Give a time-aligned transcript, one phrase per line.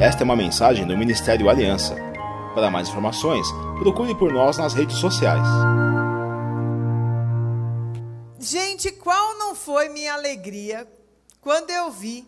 [0.00, 1.94] Esta é uma mensagem do Ministério Aliança.
[2.54, 3.46] Para mais informações,
[3.78, 5.46] procure por nós nas redes sociais.
[8.38, 10.86] Gente, qual não foi minha alegria
[11.40, 12.26] quando eu vi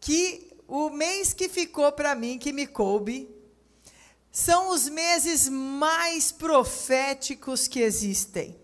[0.00, 3.28] que o mês que ficou para mim, que me coube,
[4.30, 8.54] são os meses mais proféticos que existem.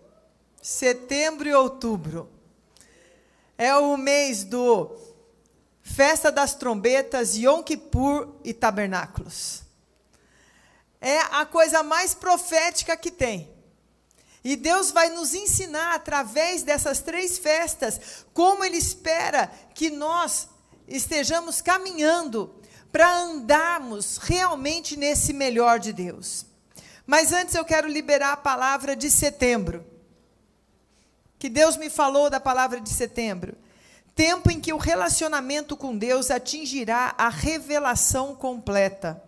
[0.60, 2.28] Setembro e outubro.
[3.56, 4.90] É o mês do
[5.94, 9.62] Festa das Trombetas, Yom Kippur e Tabernáculos.
[10.98, 13.50] É a coisa mais profética que tem.
[14.42, 20.48] E Deus vai nos ensinar, através dessas três festas, como Ele espera que nós
[20.88, 22.54] estejamos caminhando
[22.90, 26.46] para andarmos realmente nesse melhor de Deus.
[27.06, 29.84] Mas antes eu quero liberar a palavra de setembro.
[31.38, 33.56] Que Deus me falou da palavra de setembro.
[34.14, 39.22] Tempo em que o relacionamento com Deus atingirá a revelação completa.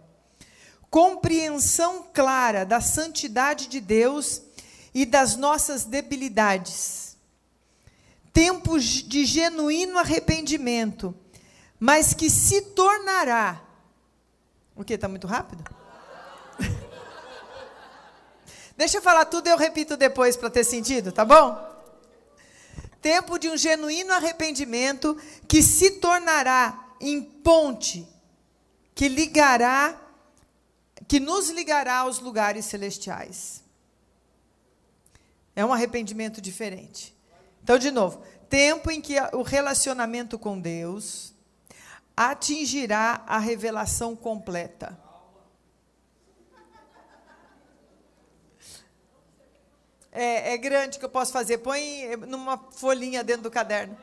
[0.91, 4.43] Compreensão clara da santidade de Deus
[4.95, 7.17] e das nossas debilidades.
[8.33, 11.15] Tempos de genuíno arrependimento,
[11.81, 13.63] mas que se tornará.
[14.77, 14.95] O que?
[14.95, 15.65] Está muito rápido?
[18.77, 21.74] Deixa eu falar tudo e eu repito depois para ter sentido, tá bom?
[23.05, 25.15] Tempo de um genuíno arrependimento
[25.47, 28.09] que se tornará em ponte
[28.95, 30.01] que ligará,
[31.07, 33.63] que nos ligará aos lugares celestiais.
[35.55, 37.15] É um arrependimento diferente.
[37.63, 41.35] Então, de novo, tempo em que o relacionamento com Deus
[42.17, 44.99] atingirá a revelação completa.
[50.17, 51.59] É, é, grande que eu posso fazer.
[51.59, 53.99] Põe numa folhinha dentro do caderno.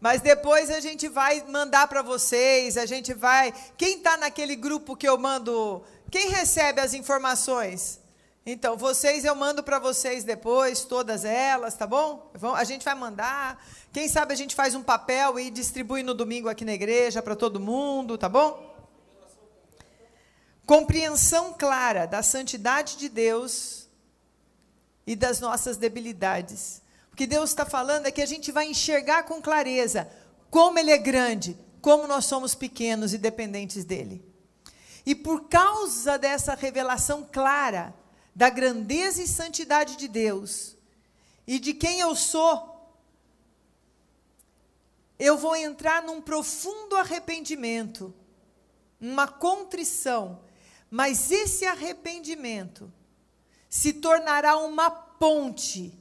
[0.00, 3.52] Mas depois a gente vai mandar para vocês, a gente vai.
[3.76, 5.84] Quem está naquele grupo que eu mando?
[6.10, 8.00] Quem recebe as informações?
[8.46, 12.32] Então, vocês eu mando para vocês depois, todas elas, tá bom?
[12.56, 13.62] A gente vai mandar.
[13.92, 17.36] Quem sabe a gente faz um papel e distribui no domingo aqui na igreja para
[17.36, 18.74] todo mundo, tá bom?
[20.64, 23.79] Compreensão clara da santidade de Deus
[25.10, 26.80] e das nossas debilidades.
[27.12, 30.08] O que Deus está falando é que a gente vai enxergar com clareza
[30.48, 34.24] como Ele é grande, como nós somos pequenos e dependentes dEle.
[35.04, 37.92] E por causa dessa revelação clara,
[38.32, 40.76] da grandeza e santidade de Deus
[41.44, 42.88] e de quem eu sou,
[45.18, 48.14] eu vou entrar num profundo arrependimento,
[49.00, 50.40] uma contrição,
[50.88, 52.92] mas esse arrependimento
[53.70, 55.96] se tornará uma ponte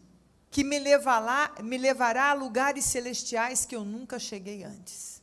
[0.50, 5.22] que me levará, me levará a lugares celestiais que eu nunca cheguei antes.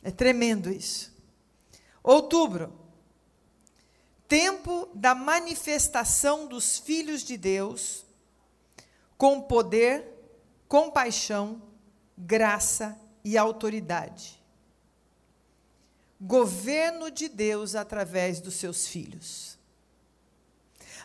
[0.00, 1.12] É tremendo isso.
[2.02, 2.80] Outubro
[4.28, 8.06] tempo da manifestação dos filhos de Deus
[9.18, 10.06] com poder,
[10.66, 11.60] compaixão,
[12.16, 14.42] graça e autoridade.
[16.20, 19.58] Governo de Deus através dos seus filhos.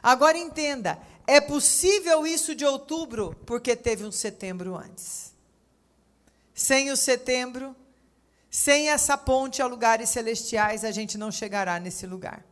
[0.02, 5.34] Agora entenda, é possível isso de outubro porque teve um setembro antes.
[6.54, 7.76] Sem o setembro,
[8.50, 12.44] sem essa ponte a lugares celestiais, a gente não chegará nesse lugar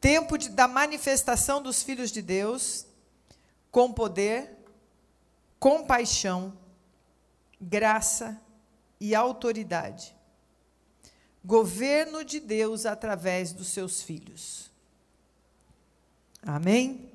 [0.00, 2.86] tempo de, da manifestação dos filhos de Deus,
[3.70, 4.50] com poder,
[5.58, 6.56] compaixão,
[7.60, 8.40] graça
[9.00, 10.14] e autoridade.
[11.44, 14.67] Governo de Deus através dos seus filhos.
[16.42, 17.12] Amém?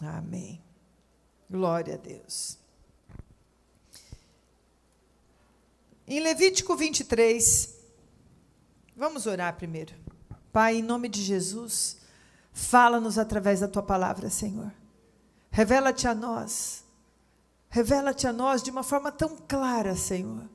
[0.00, 0.62] Amém.
[1.50, 2.58] Glória a Deus.
[6.06, 7.80] Em Levítico 23,
[9.00, 9.94] Vamos orar primeiro.
[10.52, 11.96] Pai, em nome de Jesus,
[12.52, 14.70] fala-nos através da tua palavra, Senhor.
[15.50, 16.84] Revela-te a nós.
[17.70, 20.46] Revela-te a nós de uma forma tão clara, Senhor,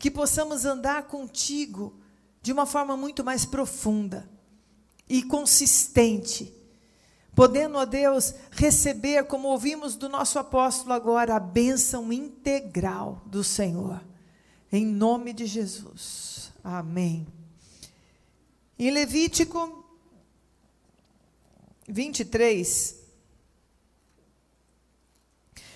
[0.00, 1.94] que possamos andar contigo
[2.42, 4.28] de uma forma muito mais profunda
[5.08, 6.52] e consistente,
[7.34, 14.02] podendo, ó Deus, receber, como ouvimos do nosso apóstolo agora, a bênção integral do Senhor.
[14.72, 16.52] Em nome de Jesus.
[16.62, 17.26] Amém.
[18.78, 19.84] Em Levítico
[21.88, 22.96] 23,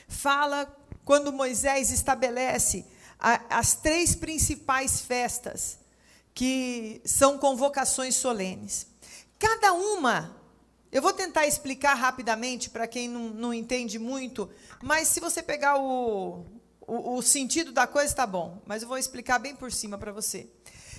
[0.08, 0.66] fala
[1.04, 2.84] quando Moisés estabelece
[3.18, 5.78] a, as três principais festas,
[6.34, 8.86] que são convocações solenes.
[9.40, 10.36] Cada uma,
[10.92, 14.50] eu vou tentar explicar rapidamente para quem não, não entende muito,
[14.82, 16.44] mas se você pegar o,
[16.82, 20.12] o, o sentido da coisa está bom, mas eu vou explicar bem por cima para
[20.12, 20.46] você.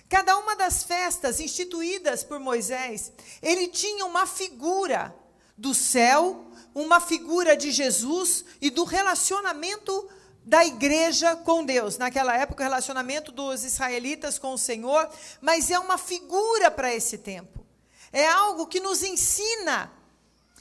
[0.10, 5.16] Cada uma das festas instituídas por Moisés, ele tinha uma figura
[5.56, 10.10] do céu, uma figura de Jesus e do relacionamento
[10.44, 12.00] da igreja com Deus.
[12.00, 15.08] Naquela época, o relacionamento dos israelitas com o Senhor,
[15.40, 17.61] mas é uma figura para esse tempo.
[18.12, 19.92] É algo que nos ensina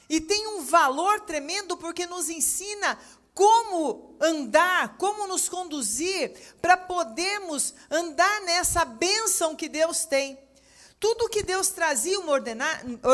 [0.08, 2.98] e tem um valor tremendo porque nos ensina
[3.34, 10.38] como andar, como nos conduzir para podermos andar nessa bênção que Deus tem.
[10.98, 12.66] Tudo que Deus trazia uma, ordena,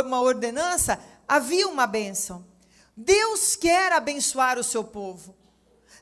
[0.05, 0.99] uma ordenança,
[1.29, 2.45] havia uma bênção.
[2.97, 5.37] Deus quer abençoar o seu povo.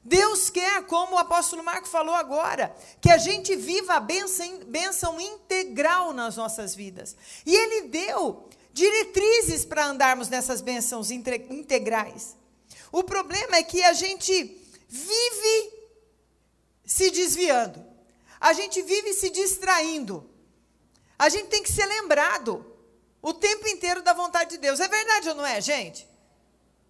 [0.04, 5.18] Deus quer, como o apóstolo Marco falou agora, que a gente viva a bênção, bênção
[5.18, 7.16] integral nas nossas vidas.
[7.46, 12.36] E Ele deu diretrizes para andarmos nessas bênçãos integrais.
[12.92, 15.72] O problema é que a gente vive
[16.84, 17.82] se desviando,
[18.38, 20.28] a gente vive se distraindo.
[21.18, 22.66] A gente tem que ser lembrado
[23.22, 24.80] o tempo inteiro da vontade de Deus.
[24.80, 26.06] É verdade ou não é, gente?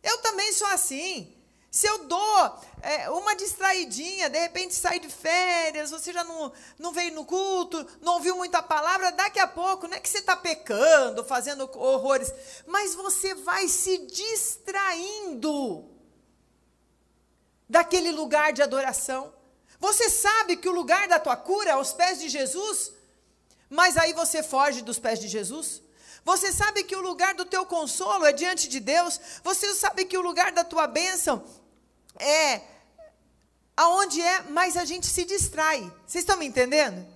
[0.03, 1.33] Eu também sou assim.
[1.75, 6.93] Se eu dou é, uma distraidinha, de repente sai de férias, você já não, não
[6.93, 10.37] veio no culto, não ouviu muita palavra, daqui a pouco, não é que você está
[10.37, 12.33] pecando, fazendo horrores,
[12.65, 15.85] mas você vai se distraindo
[17.69, 19.35] daquele lugar de adoração.
[19.81, 22.93] Você sabe que o lugar da tua cura é aos pés de Jesus,
[23.69, 25.83] mas aí você foge dos pés de Jesus?
[26.25, 29.21] Você sabe que o lugar do teu consolo é diante de Deus?
[29.43, 31.45] Você sabe que o lugar da tua bênção
[32.19, 32.61] é
[33.77, 35.81] aonde é, mas a gente se distrai.
[36.07, 37.07] Vocês estão me entendendo?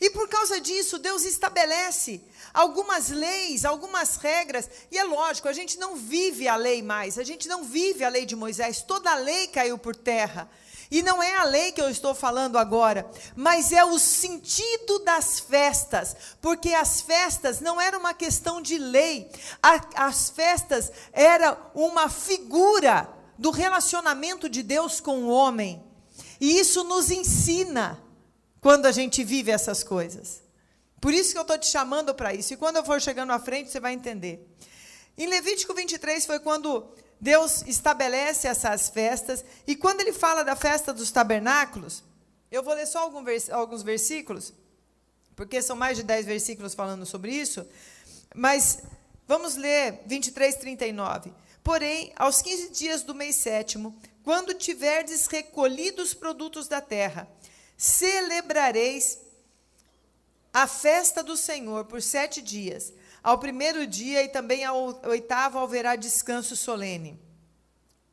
[0.00, 2.20] E por causa disso, Deus estabelece
[2.52, 7.22] algumas leis, algumas regras, e é lógico, a gente não vive a lei mais, a
[7.22, 10.48] gente não vive a lei de Moisés, toda a lei caiu por terra.
[10.90, 15.40] E não é a lei que eu estou falando agora, mas é o sentido das
[15.40, 19.30] festas, porque as festas não era uma questão de lei,
[19.62, 25.82] a, as festas era uma figura do relacionamento de Deus com o homem.
[26.40, 28.02] E isso nos ensina
[28.60, 30.42] quando a gente vive essas coisas.
[31.00, 32.52] Por isso que eu estou te chamando para isso.
[32.54, 34.44] E quando eu for chegando à frente, você vai entender.
[35.16, 36.86] Em Levítico 23 foi quando
[37.20, 39.44] Deus estabelece essas festas.
[39.66, 42.02] E quando ele fala da festa dos tabernáculos,
[42.50, 43.10] eu vou ler só
[43.52, 44.52] alguns versículos,
[45.34, 47.66] porque são mais de 10 versículos falando sobre isso.
[48.34, 48.82] Mas
[49.26, 51.32] vamos ler 23, 39.
[51.66, 53.92] Porém, aos 15 dias do mês sétimo,
[54.22, 57.28] quando tiverdes recolhido os produtos da terra,
[57.76, 59.18] celebrareis
[60.52, 62.92] a festa do Senhor por sete dias.
[63.20, 67.20] Ao primeiro dia e também ao oitavo haverá descanso solene.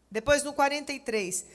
[0.09, 1.45] Depois, no 43,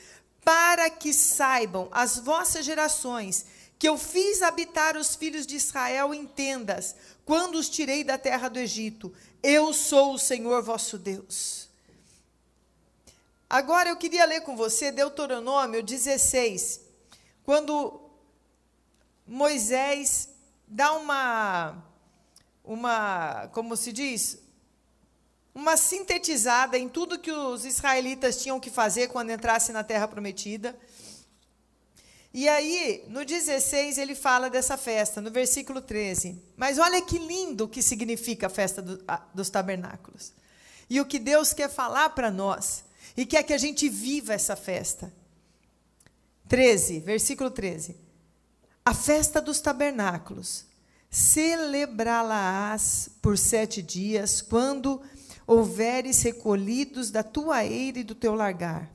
[0.45, 3.45] para que saibam as vossas gerações
[3.77, 8.49] que eu fiz habitar os filhos de Israel em tendas, quando os tirei da terra
[8.49, 9.13] do Egito.
[9.43, 11.68] Eu sou o Senhor vosso Deus.
[13.51, 16.83] Agora eu queria ler com você Deuteronômio 16,
[17.43, 17.99] quando
[19.27, 20.29] Moisés
[20.67, 21.83] dá uma,
[22.63, 24.39] uma, como se diz,
[25.55, 30.79] uma sintetizada em tudo que os israelitas tinham que fazer quando entrassem na terra prometida.
[32.35, 36.39] E aí, no 16, ele fala dessa festa, no versículo 13.
[36.55, 40.35] Mas olha que lindo que significa a festa do, a, dos tabernáculos.
[40.91, 42.85] E o que Deus quer falar para nós
[43.19, 45.13] e quer que a gente viva essa festa.
[46.47, 47.97] 13, versículo 13.
[48.85, 50.65] A festa dos tabernáculos
[51.11, 55.03] celebrá-la-ás por sete dias, quando
[55.49, 58.89] houveres recolhidos da tua eira e do teu largar.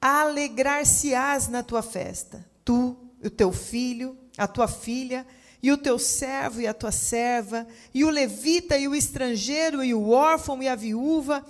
[0.00, 5.26] Alegrar-se-ás na tua festa, tu, o teu filho, a tua filha,
[5.60, 9.92] e o teu servo e a tua serva, e o levita e o estrangeiro, e
[9.92, 11.44] o órfão e a viúva,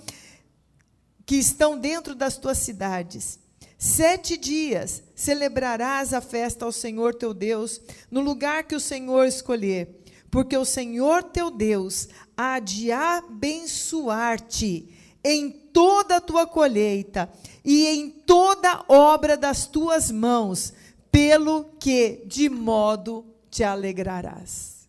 [1.32, 3.38] que estão dentro das tuas cidades.
[3.78, 10.02] Sete dias celebrarás a festa ao Senhor teu Deus, no lugar que o Senhor escolher,
[10.30, 17.32] porque o Senhor teu Deus há de abençoar-te em toda a tua colheita
[17.64, 20.74] e em toda obra das tuas mãos,
[21.10, 24.86] pelo que de modo te alegrarás.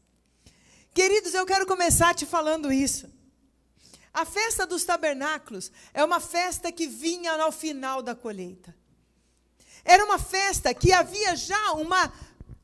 [0.94, 3.08] Queridos, eu quero começar te falando isso.
[4.14, 8.76] A festa dos tabernáculos é uma festa que vinha ao final da colheita.
[9.84, 12.14] Era uma festa que havia já uma,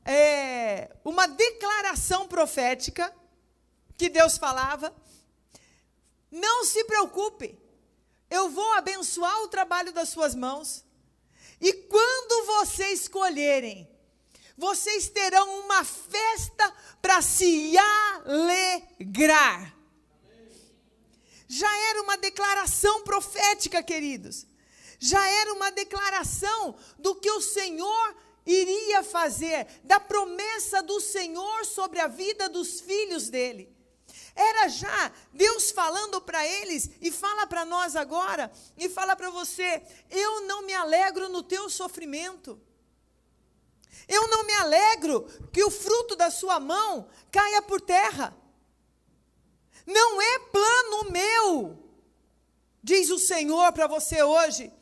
[0.04, 3.12] é, uma declaração profética
[3.98, 4.94] que Deus falava.
[6.30, 7.58] Não se preocupe,
[8.30, 10.84] eu vou abençoar o trabalho das suas mãos.
[11.60, 13.90] E quando vocês escolherem,
[14.56, 17.76] vocês terão uma festa para se
[18.24, 19.79] alegrar.
[21.52, 24.46] Já era uma declaração profética, queridos.
[25.00, 28.16] Já era uma declaração do que o Senhor
[28.46, 33.68] iria fazer, da promessa do Senhor sobre a vida dos filhos dele.
[34.32, 39.82] Era já Deus falando para eles e fala para nós agora e fala para você:
[40.08, 42.60] eu não me alegro no teu sofrimento.
[44.06, 48.39] Eu não me alegro que o fruto da sua mão caia por terra.
[49.90, 51.78] Não é plano meu,
[52.82, 54.72] diz o Senhor para você hoje,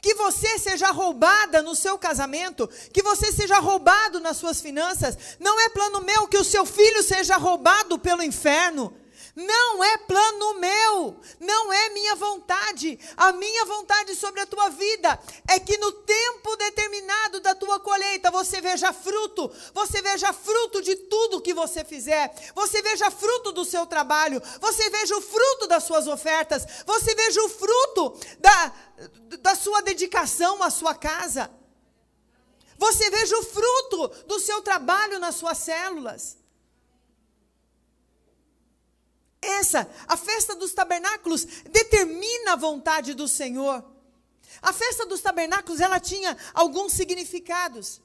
[0.00, 5.16] que você seja roubada no seu casamento, que você seja roubado nas suas finanças.
[5.38, 8.92] Não é plano meu que o seu filho seja roubado pelo inferno.
[9.34, 12.98] Não é plano meu, não é minha vontade.
[13.16, 18.30] A minha vontade sobre a tua vida é que no tempo determinado da tua colheita
[18.30, 23.64] você veja fruto, você veja fruto de tudo que você fizer, você veja fruto do
[23.64, 28.72] seu trabalho, você veja o fruto das suas ofertas, você veja o fruto da,
[29.40, 31.50] da sua dedicação à sua casa.
[32.76, 36.41] Você veja o fruto do seu trabalho nas suas células.
[39.42, 43.84] Essa, a festa dos tabernáculos, determina a vontade do Senhor.
[44.62, 48.00] A festa dos tabernáculos, ela tinha alguns significados.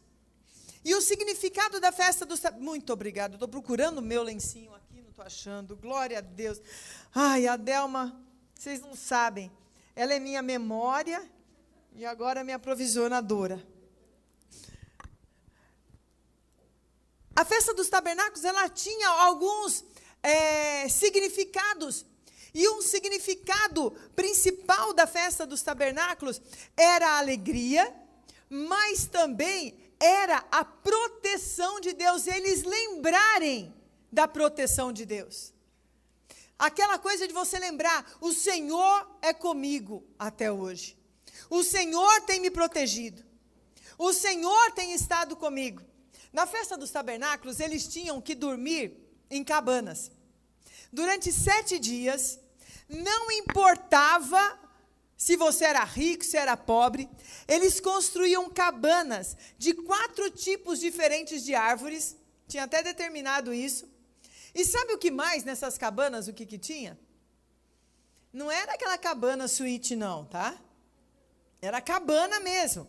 [0.84, 2.42] E o significado da festa dos.
[2.58, 3.34] Muito obrigado.
[3.34, 5.76] Estou procurando o meu lencinho aqui, não estou achando.
[5.76, 6.60] Glória a Deus.
[7.14, 8.20] Ai, a Delma,
[8.56, 9.52] vocês não sabem.
[9.96, 11.30] Ela é minha memória
[11.94, 13.64] e agora minha provisionadora.
[17.36, 19.86] A festa dos tabernáculos, ela tinha alguns
[20.22, 22.06] é, significados.
[22.54, 26.42] E um significado principal da festa dos tabernáculos
[26.76, 27.94] era a alegria,
[28.50, 33.74] mas também era a proteção de Deus, eles lembrarem
[34.12, 35.54] da proteção de Deus.
[36.58, 40.98] Aquela coisa de você lembrar, o Senhor é comigo até hoje.
[41.50, 43.24] O Senhor tem me protegido.
[43.98, 45.84] O Senhor tem estado comigo.
[46.34, 50.12] Na festa dos tabernáculos, eles tinham que dormir em cabanas.
[50.92, 52.40] Durante sete dias,
[52.88, 54.60] não importava
[55.18, 57.10] se você era rico, se era pobre,
[57.48, 62.16] eles construíam cabanas de quatro tipos diferentes de árvores,
[62.48, 63.90] tinha até determinado isso.
[64.54, 66.98] E sabe o que mais nessas cabanas, o que, que tinha?
[68.32, 70.56] Não era aquela cabana suíte, não, tá?
[71.60, 72.88] Era cabana mesmo.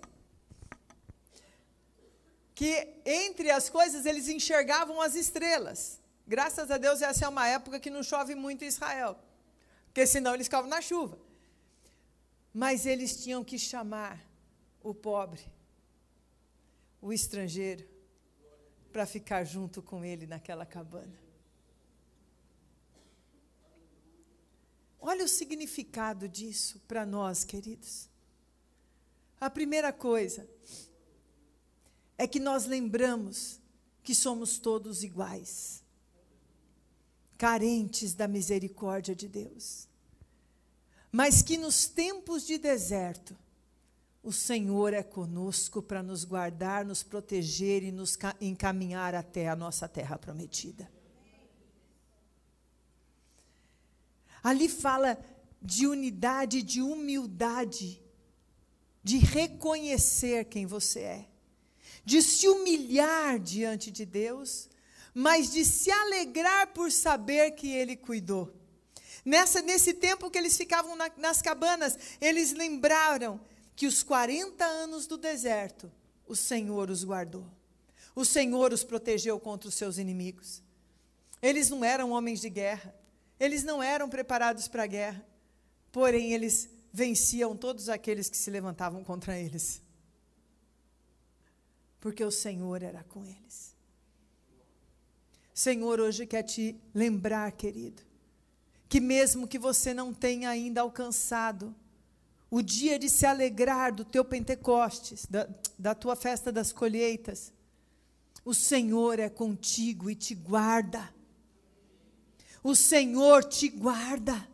[2.55, 5.99] Que entre as coisas eles enxergavam as estrelas.
[6.29, 9.19] Graças a Deus, essa é uma época que não chove muito em Israel,
[9.87, 11.19] porque senão eles ficavam na chuva.
[12.53, 14.23] Mas eles tinham que chamar
[14.83, 15.41] o pobre,
[17.01, 17.89] o estrangeiro,
[18.93, 21.19] para ficar junto com ele naquela cabana.
[25.01, 28.07] Olha o significado disso para nós, queridos.
[29.41, 30.47] A primeira coisa
[32.19, 33.59] é que nós lembramos
[34.03, 35.88] que somos todos iguais
[37.39, 39.87] carentes da misericórdia de Deus.
[41.11, 43.35] Mas que nos tempos de deserto,
[44.23, 49.89] o Senhor é conosco para nos guardar, nos proteger e nos encaminhar até a nossa
[49.89, 50.91] terra prometida.
[54.43, 55.19] Ali fala
[55.63, 58.03] de unidade, de humildade,
[59.03, 61.29] de reconhecer quem você é,
[62.05, 64.69] de se humilhar diante de Deus
[65.15, 68.53] mas de se alegrar por saber que ele cuidou.
[69.25, 73.41] Nessa, nesse tempo que eles ficavam na, nas cabanas, eles lembraram
[73.77, 75.91] que os 40 anos do deserto,
[76.27, 77.47] o Senhor os guardou.
[78.15, 80.63] O Senhor os protegeu contra os seus inimigos.
[81.41, 82.95] Eles não eram homens de guerra,
[83.39, 85.25] eles não eram preparados para a guerra,
[85.93, 89.81] porém eles venciam todos aqueles que se levantavam contra eles.
[92.01, 93.68] Porque o Senhor era com eles.
[95.59, 98.01] Senhor hoje quer te lembrar, querido,
[98.89, 101.75] que mesmo que você não tenha ainda alcançado
[102.49, 107.53] o dia de se alegrar do teu Pentecostes, da, da tua festa das colheitas,
[108.45, 111.13] o Senhor é contigo e te guarda.
[112.63, 114.49] O Senhor te guarda.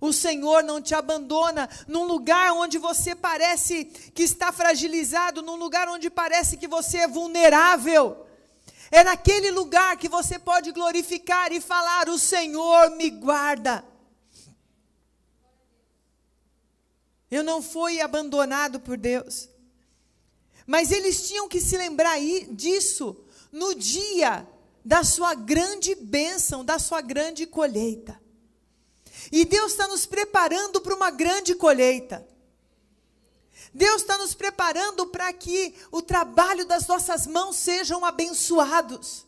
[0.00, 5.90] O Senhor não te abandona num lugar onde você parece que está fragilizado, num lugar
[5.90, 8.31] onde parece que você é vulnerável.
[8.92, 13.82] É naquele lugar que você pode glorificar e falar: O Senhor me guarda.
[17.30, 19.48] Eu não fui abandonado por Deus.
[20.66, 22.18] Mas eles tinham que se lembrar
[22.50, 23.16] disso
[23.50, 24.46] no dia
[24.84, 28.20] da sua grande bênção, da sua grande colheita.
[29.32, 32.28] E Deus está nos preparando para uma grande colheita.
[33.74, 39.26] Deus está nos preparando para que o trabalho das nossas mãos sejam abençoados.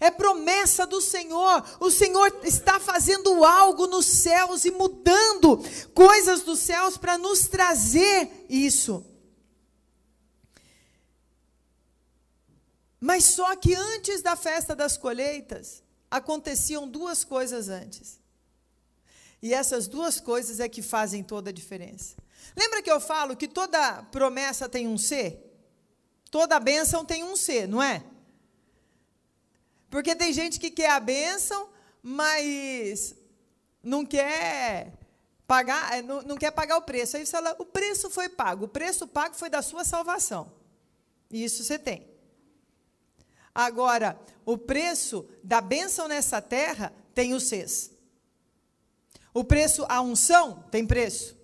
[0.00, 1.64] É promessa do Senhor.
[1.80, 5.60] O Senhor está fazendo algo nos céus e mudando
[5.92, 9.04] coisas dos céus para nos trazer isso.
[13.00, 18.18] Mas só que antes da festa das colheitas, aconteciam duas coisas antes.
[19.40, 22.16] E essas duas coisas é que fazem toda a diferença.
[22.56, 25.38] Lembra que eu falo que toda promessa tem um C?
[26.30, 28.04] Toda bênção tem um C, não é?
[29.88, 31.70] Porque tem gente que quer a bênção,
[32.02, 33.14] mas
[33.82, 34.92] não quer
[35.46, 37.16] pagar, não, não quer pagar o preço.
[37.16, 40.52] Aí você fala, o preço foi pago, o preço pago foi da sua salvação.
[41.30, 42.06] Isso você tem.
[43.54, 47.90] Agora, o preço da bênção nessa terra tem o Cs.
[49.32, 51.37] O preço, a unção tem preço.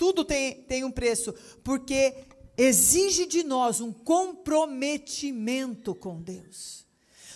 [0.00, 2.24] Tudo tem, tem um preço, porque
[2.56, 6.86] exige de nós um comprometimento com Deus.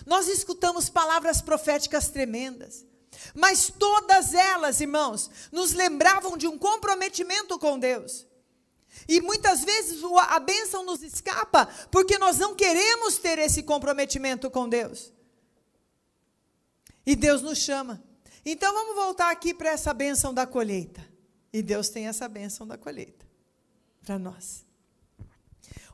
[0.07, 2.87] Nós escutamos palavras proféticas tremendas,
[3.35, 8.27] mas todas elas, irmãos, nos lembravam de um comprometimento com Deus.
[9.07, 14.67] E muitas vezes a bênção nos escapa porque nós não queremos ter esse comprometimento com
[14.67, 15.13] Deus.
[17.05, 18.03] E Deus nos chama.
[18.43, 21.13] Então vamos voltar aqui para essa bênção da colheita.
[21.55, 23.25] E Deus tem essa bênção da colheita
[24.03, 24.67] para nós.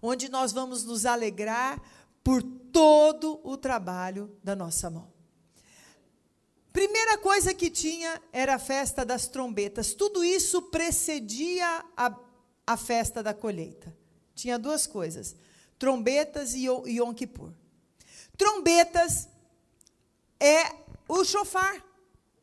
[0.03, 1.81] Onde nós vamos nos alegrar
[2.25, 5.13] por todo o trabalho da nossa mão.
[6.73, 9.95] Primeira coisa que tinha era a festa das trombetas.
[9.95, 12.19] Tudo isso precedia a
[12.71, 13.93] a festa da colheita.
[14.35, 15.35] Tinha duas coisas:
[15.77, 17.53] trombetas e Yom Kippur.
[18.37, 19.29] Trombetas
[20.39, 20.73] é
[21.09, 21.85] o chofar,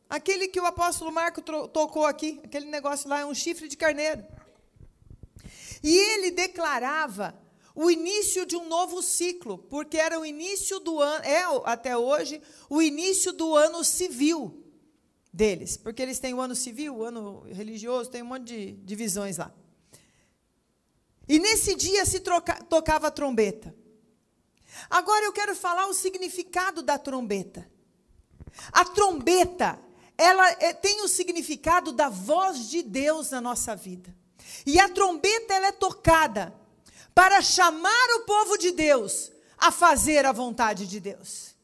[0.08, 4.24] aquele que o apóstolo Marco tocou aqui, aquele negócio lá é um chifre de carneiro.
[5.82, 7.38] E ele declarava
[7.74, 12.42] o início de um novo ciclo, porque era o início do ano, é até hoje,
[12.68, 14.64] o início do ano civil
[15.32, 19.36] deles, porque eles têm o ano civil, o ano religioso, tem um monte de divisões
[19.36, 19.54] lá.
[21.28, 23.72] E nesse dia se troca, tocava a trombeta.
[24.90, 27.70] Agora eu quero falar o significado da trombeta.
[28.72, 29.78] A trombeta,
[30.18, 34.12] ela é, tem o significado da voz de Deus na nossa vida.
[34.66, 36.52] E a trombeta ela é tocada
[37.14, 41.54] para chamar o povo de Deus a fazer a vontade de Deus.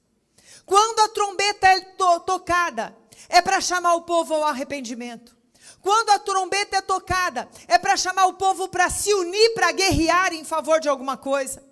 [0.64, 2.96] Quando a trombeta é to tocada,
[3.28, 5.36] é para chamar o povo ao arrependimento.
[5.80, 10.32] Quando a trombeta é tocada, é para chamar o povo para se unir, para guerrear
[10.32, 11.62] em favor de alguma coisa.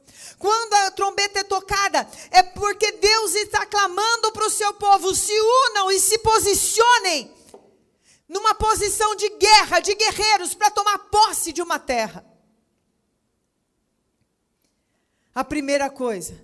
[0.42, 5.32] Quando a trombeta é tocada, é porque Deus está clamando para o seu povo: se
[5.70, 7.32] unam e se posicionem
[8.28, 12.26] numa posição de guerra, de guerreiros, para tomar posse de uma terra.
[15.32, 16.34] A primeira coisa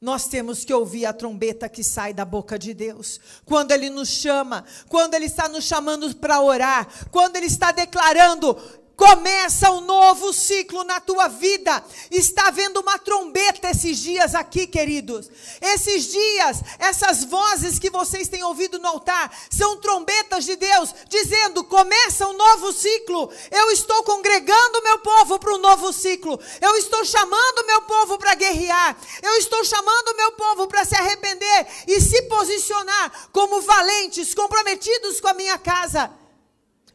[0.00, 3.20] nós temos que ouvir a trombeta que sai da boca de Deus.
[3.44, 8.56] Quando Ele nos chama, quando Ele está nos chamando para orar, quando Ele está declarando:
[9.00, 11.82] Começa um novo ciclo na tua vida.
[12.10, 15.30] Está vendo uma trombeta esses dias aqui, queridos.
[15.58, 21.64] Esses dias, essas vozes que vocês têm ouvido no altar, são trombetas de Deus dizendo:
[21.64, 23.32] começa um novo ciclo.
[23.50, 26.38] Eu estou congregando meu povo para um novo ciclo.
[26.60, 28.98] Eu estou chamando meu povo para guerrear.
[29.22, 35.28] Eu estou chamando meu povo para se arrepender e se posicionar como valentes, comprometidos com
[35.28, 36.19] a minha casa.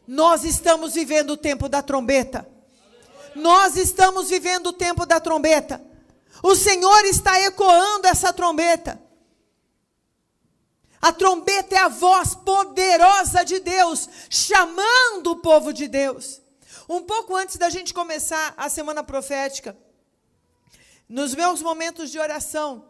[0.06, 2.48] Nós estamos vivendo o tempo da trombeta.
[3.34, 5.84] Nós estamos vivendo o tempo da trombeta.
[6.42, 9.00] O Senhor está ecoando essa trombeta.
[11.00, 16.40] A trombeta é a voz poderosa de Deus, chamando o povo de Deus.
[16.88, 19.76] Um pouco antes da gente começar a semana profética,
[21.08, 22.88] nos meus momentos de oração,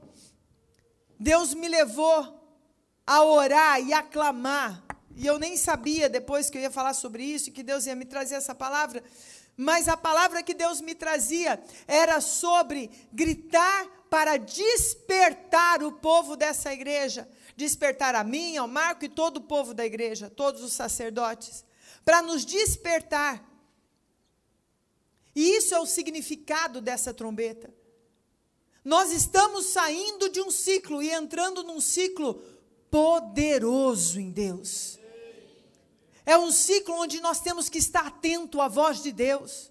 [1.18, 2.42] Deus me levou
[3.07, 4.83] a orar e a clamar
[5.16, 8.05] e eu nem sabia depois que eu ia falar sobre isso, que Deus ia me
[8.05, 9.02] trazer essa palavra.
[9.57, 16.70] Mas a palavra que Deus me trazia era sobre gritar para despertar o povo dessa
[16.70, 17.26] igreja,
[17.57, 21.64] despertar a mim, ao Marco e todo o povo da igreja, todos os sacerdotes,
[22.05, 23.42] para nos despertar.
[25.35, 27.72] E isso é o significado dessa trombeta.
[28.85, 32.35] Nós estamos saindo de um ciclo e entrando num ciclo
[32.90, 34.98] poderoso em Deus.
[36.27, 39.71] É um ciclo onde nós temos que estar atento à voz de Deus,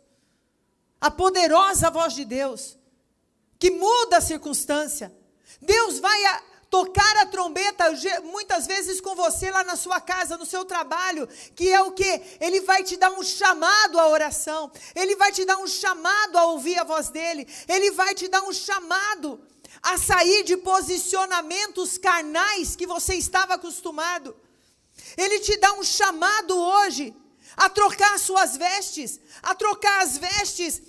[1.02, 2.78] a poderosa voz de Deus,
[3.60, 5.14] que muda a circunstância.
[5.62, 7.92] Deus vai a, tocar a trombeta
[8.24, 12.22] muitas vezes com você lá na sua casa, no seu trabalho, que é o que?
[12.40, 16.46] Ele vai te dar um chamado à oração, ele vai te dar um chamado a
[16.46, 19.42] ouvir a voz dele, ele vai te dar um chamado
[19.82, 24.36] a sair de posicionamentos carnais que você estava acostumado.
[25.18, 27.16] Ele te dá um chamado hoje
[27.56, 30.82] a trocar suas vestes, a trocar as vestes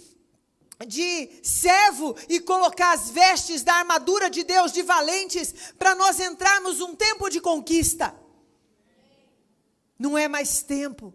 [0.87, 6.81] de servo e colocar as vestes da armadura de Deus de valentes para nós entrarmos
[6.81, 8.15] um tempo de conquista.
[9.99, 11.15] Não é mais tempo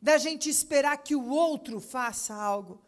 [0.00, 2.83] da gente esperar que o outro faça algo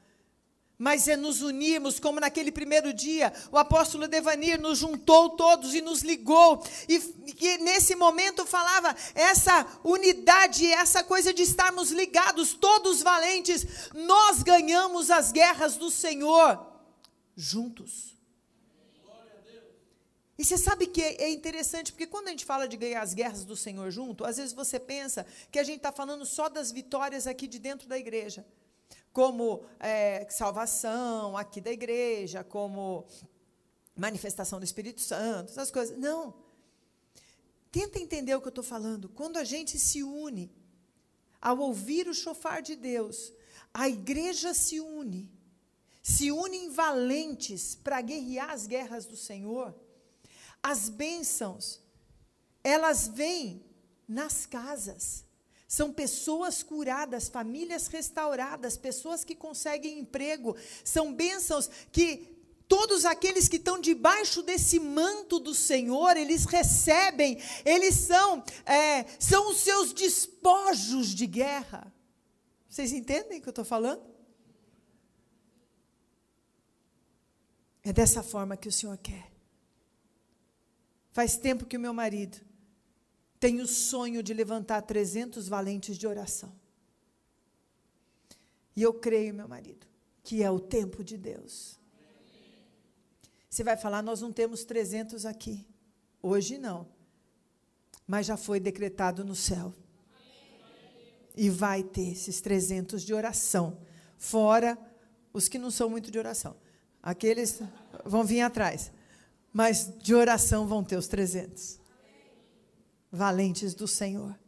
[0.79, 5.81] mas é nos unirmos, como naquele primeiro dia, o apóstolo Devanir nos juntou todos e
[5.81, 6.97] nos ligou, e,
[7.41, 15.11] e nesse momento falava essa unidade, essa coisa de estarmos ligados, todos valentes, nós ganhamos
[15.11, 16.67] as guerras do Senhor
[17.35, 18.15] juntos.
[20.39, 23.43] E você sabe que é interessante, porque quando a gente fala de ganhar as guerras
[23.43, 27.27] do Senhor junto, às vezes você pensa que a gente está falando só das vitórias
[27.27, 28.45] aqui de dentro da igreja
[29.17, 33.07] como é, salvação aqui da igreja, como
[33.97, 35.97] manifestação do Espírito Santo, essas coisas.
[35.97, 36.35] Não.
[37.73, 39.09] Tenta entender o que eu estou falando.
[39.09, 40.55] Quando a gente se une,
[41.41, 43.33] ao ouvir o chofar de Deus,
[43.73, 45.33] a igreja se une,
[46.03, 49.75] se unem valentes para guerrear as guerras do Senhor,
[50.63, 51.81] as bênçãos,
[52.63, 53.65] elas vêm
[54.07, 55.26] nas casas.
[55.67, 60.57] São pessoas curadas, famílias restauradas, pessoas que conseguem emprego.
[60.85, 62.37] São bênçãos que
[62.69, 69.51] todos aqueles que estão debaixo desse manto do Senhor, eles recebem, eles são, é, são
[69.51, 71.93] os seus despojos de guerra.
[72.69, 74.03] Vocês entendem o que eu estou falando?
[77.83, 79.33] É dessa forma que o Senhor quer.
[81.13, 82.41] Faz tempo que o meu marido
[83.39, 86.53] tem o sonho de levantar 300 valentes de oração.
[88.75, 89.87] E eu creio, meu marido,
[90.23, 91.79] que é o tempo de Deus.
[93.49, 95.67] Você vai falar, nós não temos 300 aqui.
[96.23, 96.87] Hoje não.
[98.07, 99.73] Mas já foi decretado no céu.
[101.35, 103.79] E vai ter esses 300 de oração.
[104.19, 104.79] Fora
[105.33, 106.57] os que não são muito de oração.
[107.03, 107.61] Aqueles
[108.05, 108.93] vão vir atrás.
[109.53, 111.86] Mas de oração vão ter os 300
[113.17, 114.39] valentes do Senhor.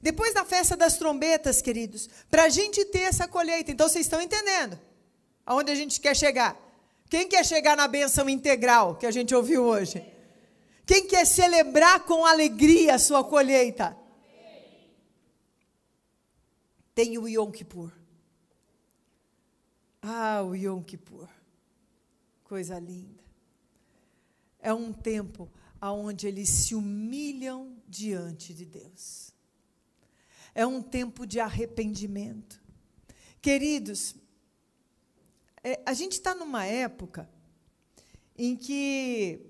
[0.00, 4.22] Depois da festa das trombetas, queridos, para a gente ter essa colheita, então vocês estão
[4.22, 4.78] entendendo
[5.44, 6.56] aonde a gente quer chegar?
[7.10, 10.04] Quem quer chegar na bênção integral que a gente ouviu hoje?
[10.86, 13.96] Quem quer celebrar com alegria a sua colheita?
[16.94, 17.92] Tem o Yom Kippur.
[20.02, 21.28] Ah, o Yom Kippur.
[22.44, 23.22] Coisa linda.
[24.60, 25.50] É um tempo
[25.80, 29.32] aonde eles se humilham diante de Deus.
[30.54, 32.60] É um tempo de arrependimento.
[33.40, 34.16] Queridos,
[35.62, 37.28] é, a gente está numa época
[38.36, 39.40] em que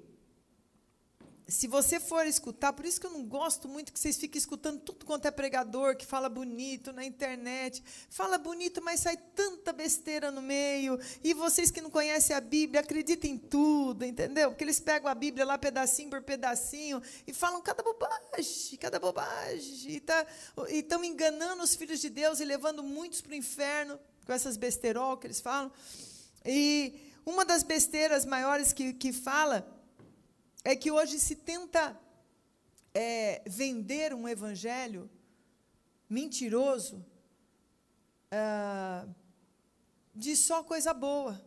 [1.49, 4.81] se você for escutar, por isso que eu não gosto muito que vocês fiquem escutando
[4.81, 7.83] tudo quanto é pregador que fala bonito na internet.
[8.11, 11.01] Fala bonito, mas sai tanta besteira no meio.
[11.25, 14.51] E vocês que não conhecem a Bíblia, acreditem em tudo, entendeu?
[14.51, 19.93] Porque eles pegam a Bíblia lá pedacinho por pedacinho e falam cada bobagem, cada bobagem.
[19.93, 20.27] E tá,
[20.69, 25.17] estão enganando os filhos de Deus e levando muitos para o inferno com essas besterol
[25.17, 25.73] que eles falam.
[26.45, 29.78] E uma das besteiras maiores que, que fala
[30.69, 31.99] é que hoje se tenta
[32.93, 35.09] é, vender um evangelho
[36.11, 37.03] mentiroso
[38.31, 39.07] ah,
[40.15, 41.43] de só coisa boa.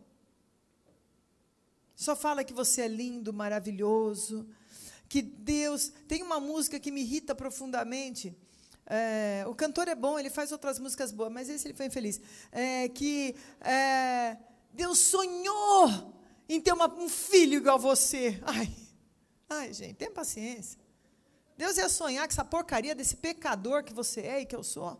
[1.94, 4.44] Só fala que você é lindo, maravilhoso,
[5.08, 5.92] que Deus.
[6.08, 8.36] Tem uma música que me irrita profundamente.
[8.84, 12.20] É, o cantor é bom, ele faz outras músicas boas, mas esse ele foi infeliz.
[12.50, 14.36] É, que é,
[14.72, 16.12] Deus sonhou
[16.48, 18.40] em ter uma, um filho igual a você.
[18.42, 18.81] Ai,
[19.58, 20.78] Ai, gente, tenha paciência.
[21.56, 24.98] Deus ia sonhar com essa porcaria desse pecador que você é e que eu sou.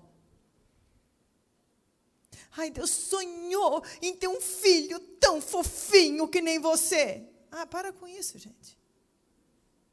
[2.56, 7.26] Ai, Deus sonhou em ter um filho tão fofinho que nem você.
[7.50, 8.78] Ah, para com isso, gente.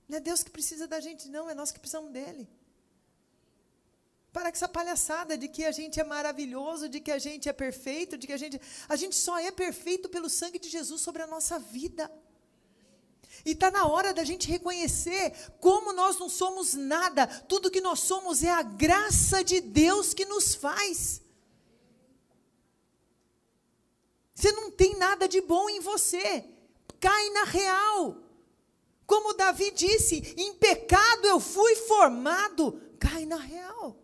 [0.08, 2.50] Não é Deus que precisa da gente, não, é nós que precisamos dele.
[4.34, 7.54] Para com essa palhaçada de que a gente é maravilhoso, de que a gente é
[7.54, 8.60] perfeito, de que a gente.
[8.90, 12.12] A gente só é perfeito pelo sangue de Jesus sobre a nossa vida.
[13.46, 18.00] E está na hora da gente reconhecer como nós não somos nada, tudo que nós
[18.02, 21.22] somos é a graça de Deus que nos faz.
[24.34, 26.46] Você não tem nada de bom em você,
[27.00, 28.18] cai na real.
[29.06, 33.98] Como Davi disse: em pecado eu fui formado, cai na real.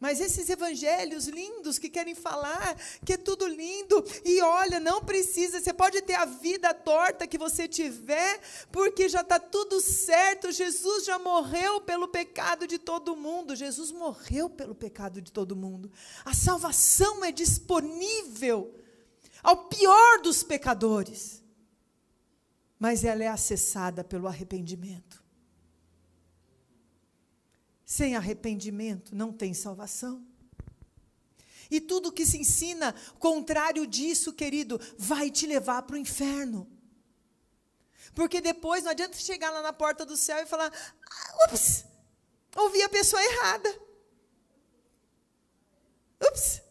[0.00, 5.60] Mas esses evangelhos lindos que querem falar que é tudo lindo, e olha, não precisa,
[5.60, 8.40] você pode ter a vida torta que você tiver,
[8.72, 10.50] porque já está tudo certo.
[10.50, 13.54] Jesus já morreu pelo pecado de todo mundo.
[13.54, 15.92] Jesus morreu pelo pecado de todo mundo.
[16.24, 18.74] A salvação é disponível
[19.42, 21.42] ao pior dos pecadores,
[22.78, 25.22] mas ela é acessada pelo arrependimento.
[27.90, 30.24] Sem arrependimento não tem salvação.
[31.68, 36.70] E tudo que se ensina contrário disso, querido, vai te levar para o inferno.
[38.14, 41.84] Porque depois não adianta chegar lá na porta do céu e falar: ah, ups,
[42.54, 43.82] ouvi a pessoa errada.
[46.28, 46.62] Ups,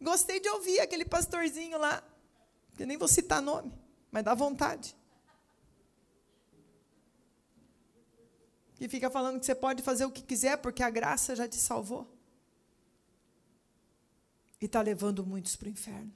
[0.00, 2.04] gostei de ouvir aquele pastorzinho lá,
[2.76, 3.76] que nem vou citar nome,
[4.12, 4.94] mas dá vontade.
[8.82, 11.54] Que fica falando que você pode fazer o que quiser porque a graça já te
[11.54, 12.12] salvou.
[14.60, 16.12] E está levando muitos para o inferno.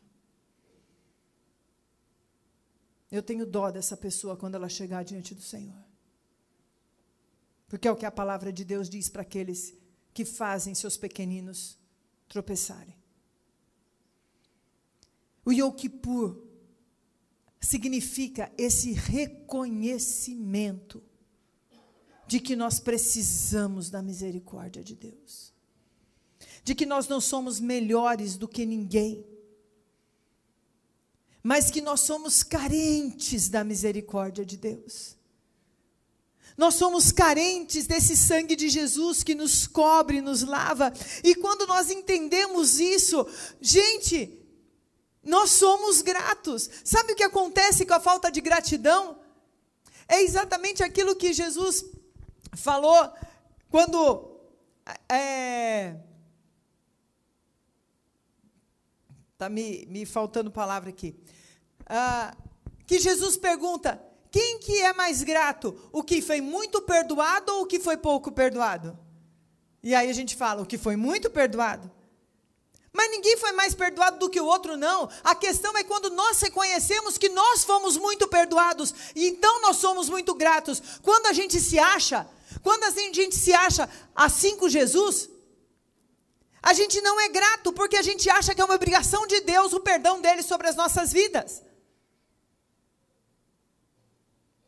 [3.08, 5.78] Eu tenho dó dessa pessoa quando ela chegar diante do Senhor.
[7.68, 9.72] Porque é o que a palavra de Deus diz para aqueles
[10.12, 11.78] que fazem seus pequeninos
[12.26, 12.96] tropeçarem.
[15.44, 16.42] O Yom Kippur
[17.60, 21.00] significa esse reconhecimento
[22.26, 25.52] de que nós precisamos da misericórdia de Deus,
[26.64, 29.24] de que nós não somos melhores do que ninguém,
[31.42, 35.16] mas que nós somos carentes da misericórdia de Deus.
[36.56, 40.92] Nós somos carentes desse sangue de Jesus que nos cobre, nos lava.
[41.22, 43.26] E quando nós entendemos isso,
[43.60, 44.36] gente,
[45.22, 46.68] nós somos gratos.
[46.82, 49.18] Sabe o que acontece com a falta de gratidão?
[50.08, 51.84] É exatamente aquilo que Jesus
[52.56, 53.12] falou
[53.70, 54.40] quando
[55.08, 55.96] é,
[59.36, 61.14] tá me, me faltando palavra aqui.
[61.86, 62.34] Ah,
[62.86, 65.88] que Jesus pergunta: quem que é mais grato?
[65.92, 68.98] O que foi muito perdoado ou o que foi pouco perdoado?
[69.82, 71.90] E aí a gente fala: o que foi muito perdoado.
[72.92, 75.08] Mas ninguém foi mais perdoado do que o outro, não.
[75.22, 80.08] A questão é quando nós reconhecemos que nós fomos muito perdoados, e então nós somos
[80.08, 80.82] muito gratos.
[81.02, 82.26] Quando a gente se acha,
[82.66, 85.30] quando a gente se acha assim com Jesus,
[86.60, 89.72] a gente não é grato porque a gente acha que é uma obrigação de Deus
[89.72, 91.62] o perdão dele sobre as nossas vidas.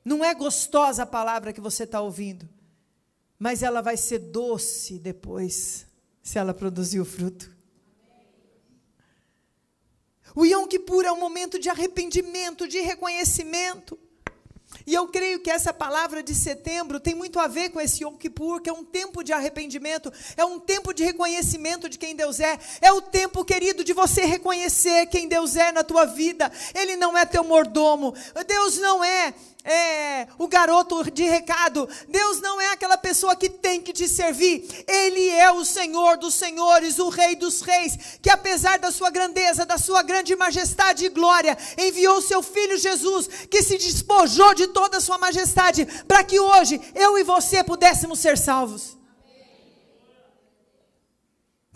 [0.05, 2.49] Não é gostosa a palavra que você está ouvindo,
[3.37, 5.85] mas ela vai ser doce depois,
[6.23, 7.51] se ela produzir o fruto.
[10.37, 13.99] O Yom Kippur é um momento de arrependimento, de reconhecimento.
[14.89, 18.15] E eu creio que essa palavra de setembro tem muito a ver com esse Yom
[18.15, 22.41] Kippur, que é um tempo de arrependimento, é um tempo de reconhecimento de quem Deus
[22.41, 26.51] é, é o tempo, querido, de você reconhecer quem Deus é na tua vida.
[26.75, 28.15] Ele não é teu mordomo,
[28.47, 29.35] Deus não é
[29.69, 31.87] é, o garoto de recado.
[32.09, 34.67] Deus não é aquela pessoa que tem que te servir.
[34.89, 39.67] Ele é o Senhor dos senhores, o Rei dos reis, que apesar da sua grandeza,
[39.67, 44.97] da sua grande majestade e glória, enviou seu filho Jesus, que se despojou de toda
[44.97, 48.97] a sua majestade, para que hoje eu e você pudéssemos ser salvos.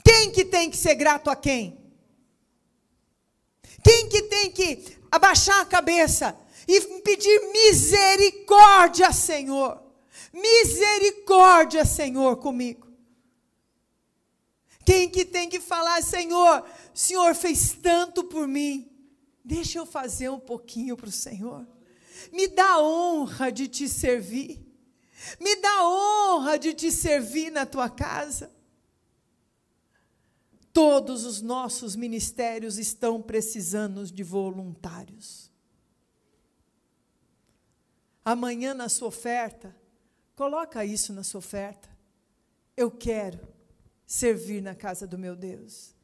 [0.02, 1.78] Quem que tem que ser grato a quem?
[3.84, 9.82] Quem que tem que abaixar a cabeça e pedir misericórdia, Senhor.
[10.32, 12.88] Misericórdia, Senhor, comigo.
[14.84, 18.90] Quem que tem que falar, Senhor, Senhor fez tanto por mim.
[19.44, 21.66] Deixa eu fazer um pouquinho para o Senhor.
[22.32, 24.60] Me dá honra de te servir.
[25.40, 28.50] Me dá honra de te servir na tua casa.
[30.72, 35.51] Todos os nossos ministérios estão precisando de voluntários
[38.24, 39.74] amanhã na sua oferta,
[40.34, 41.88] coloca isso na sua oferta.
[42.76, 43.40] Eu quero
[44.06, 45.94] servir na casa do meu Deus.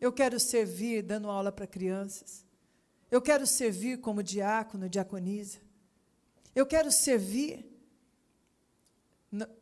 [0.00, 2.44] Eu quero servir dando aula para crianças.
[3.10, 5.58] Eu quero servir como diácono, diaconisa.
[6.54, 7.64] Eu quero servir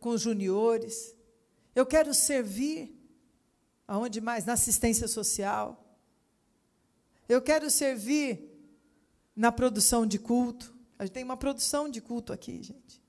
[0.01, 1.14] com juniores.
[1.75, 2.99] Eu quero servir
[3.87, 4.45] aonde mais?
[4.45, 5.97] Na assistência social.
[7.29, 8.51] Eu quero servir
[9.35, 10.71] na produção de culto.
[11.02, 13.02] A gente tem uma produção de culto aqui, gente.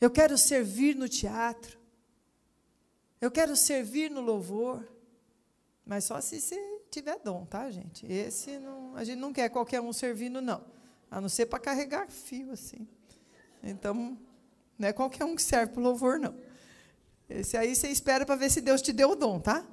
[0.00, 1.78] Eu quero servir no teatro.
[3.20, 4.82] Eu quero servir no louvor.
[5.84, 6.56] Mas só se você
[6.90, 8.10] tiver dom, tá, gente?
[8.10, 10.64] Esse não, a gente não quer qualquer um servindo, não.
[11.10, 12.88] A não ser para carregar fio assim.
[13.62, 14.18] Então,
[14.78, 16.34] não é qualquer um que serve para o louvor, não.
[17.28, 19.66] Esse aí você espera para ver se Deus te deu o dom, tá?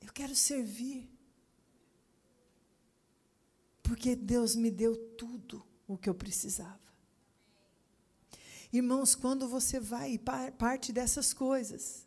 [0.00, 1.13] Eu quero servir.
[3.84, 6.80] Porque Deus me deu tudo o que eu precisava.
[8.72, 12.03] Irmãos, quando você vai e parte dessas coisas,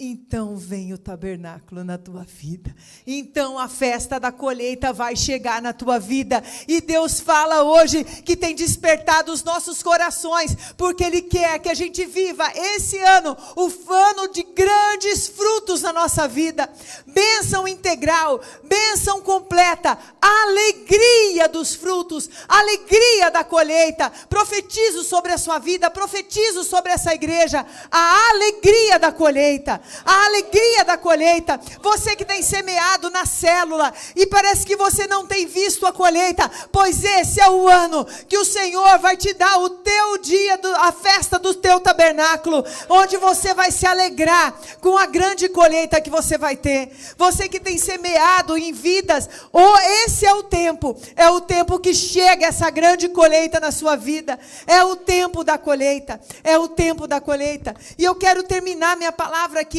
[0.00, 2.72] então vem o tabernáculo na tua vida.
[3.04, 6.40] Então a festa da colheita vai chegar na tua vida.
[6.68, 11.74] E Deus fala hoje que tem despertado os nossos corações, porque Ele quer que a
[11.74, 16.70] gente viva esse ano, o ano de grandes frutos na nossa vida.
[17.04, 24.12] Bênção integral, bênção completa, alegria dos frutos, alegria da colheita.
[24.28, 30.84] Profetizo sobre a sua vida, profetizo sobre essa igreja, a alegria da colheita a alegria
[30.84, 31.60] da colheita.
[31.82, 36.50] Você que tem semeado na célula e parece que você não tem visto a colheita,
[36.72, 40.68] pois esse é o ano que o Senhor vai te dar o teu dia, do,
[40.76, 46.10] a festa do teu tabernáculo, onde você vai se alegrar com a grande colheita que
[46.10, 46.90] você vai ter.
[47.16, 51.78] Você que tem semeado em vidas, ou oh, esse é o tempo, é o tempo
[51.78, 54.38] que chega essa grande colheita na sua vida.
[54.66, 57.74] É o tempo da colheita, é o tempo da colheita.
[57.96, 59.77] E eu quero terminar minha palavra aqui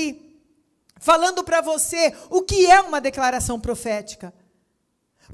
[0.99, 4.33] falando para você o que é uma declaração profética.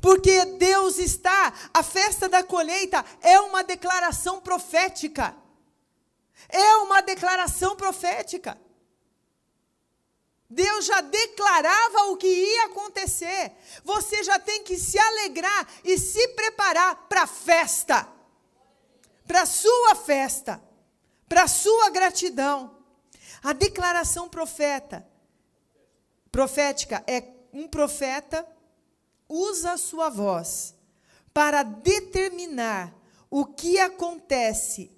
[0.01, 5.35] Porque Deus está, a festa da colheita é uma declaração profética.
[6.49, 8.57] É uma declaração profética.
[10.49, 13.51] Deus já declarava o que ia acontecer.
[13.83, 18.07] Você já tem que se alegrar e se preparar para a festa.
[19.25, 20.61] Para a sua festa.
[21.27, 22.74] Para a sua gratidão.
[23.45, 25.07] A declaração profeta
[26.31, 28.43] profética é um profeta
[29.29, 30.73] usa a sua voz
[31.31, 32.91] para determinar
[33.29, 34.91] o que acontece,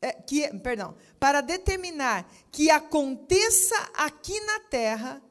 [0.00, 5.22] é, que, perdão, para determinar que aconteça aqui na terra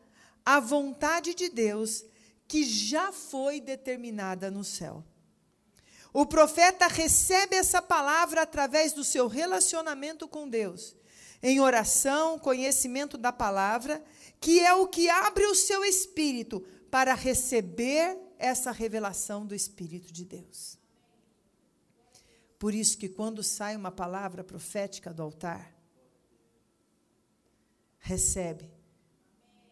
[0.45, 2.06] a vontade de Deus
[2.47, 5.04] que já foi determinada no céu.
[6.13, 10.95] O profeta recebe essa palavra através do seu relacionamento com Deus,
[11.41, 14.04] em oração, conhecimento da palavra
[14.41, 20.25] que é o que abre o seu espírito para receber essa revelação do Espírito de
[20.25, 20.80] Deus.
[22.58, 25.75] Por isso que quando sai uma palavra profética do altar,
[27.99, 28.69] recebe,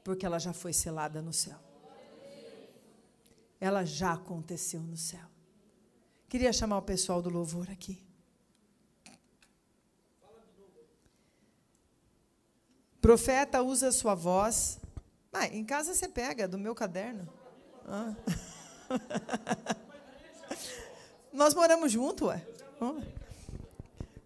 [0.04, 1.60] porque ela já foi selada no céu.
[3.60, 5.28] Ela já aconteceu no céu.
[6.30, 8.09] Queria chamar o pessoal do louvor aqui.
[13.02, 14.80] Profeta usa sua voz.
[15.32, 17.28] Ah, em casa você pega, do meu caderno.
[17.88, 18.14] Ah.
[21.32, 22.46] Nós moramos junto, ué.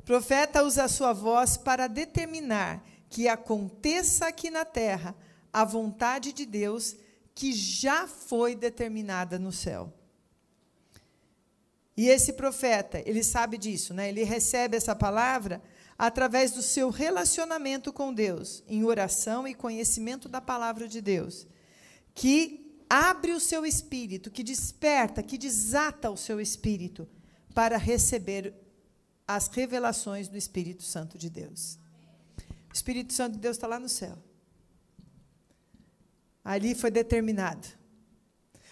[0.05, 5.15] Profeta usa sua voz para determinar que aconteça aqui na terra
[5.51, 6.95] a vontade de Deus
[7.36, 9.93] que já foi determinada no céu.
[11.95, 14.09] E esse profeta, ele sabe disso, né?
[14.09, 15.62] Ele recebe essa palavra
[16.06, 21.48] através do seu relacionamento com Deus, em oração e conhecimento da palavra de Deus,
[22.13, 27.08] que abre o seu espírito, que desperta, que desata o seu espírito
[27.54, 28.54] para receber
[29.26, 31.80] as revelações do Espírito Santo de Deus.
[32.70, 34.18] O Espírito Santo de Deus está lá no céu.
[36.44, 37.66] Ali foi determinado.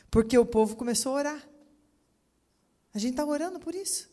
[0.10, 1.50] Porque o povo começou a orar.
[2.94, 4.11] A gente está orando por isso.